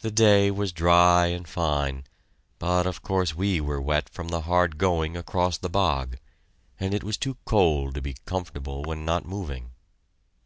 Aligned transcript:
The 0.00 0.10
day 0.10 0.50
was 0.50 0.70
dry 0.70 1.28
and 1.28 1.48
fine, 1.48 2.04
but, 2.58 2.86
of 2.86 3.00
course, 3.00 3.34
we 3.34 3.58
were 3.58 3.80
wet 3.80 4.10
from 4.10 4.28
the 4.28 4.42
hard 4.42 4.76
going 4.76 5.16
across 5.16 5.56
the 5.56 5.70
bog, 5.70 6.18
and 6.78 6.92
it 6.92 7.02
was 7.02 7.16
too 7.16 7.38
cold 7.46 7.94
to 7.94 8.02
be 8.02 8.16
comfortable 8.26 8.82
when 8.82 9.06
not 9.06 9.24
moving. 9.24 9.70